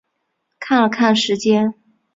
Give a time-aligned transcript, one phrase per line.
[0.59, 1.75] 看了看时间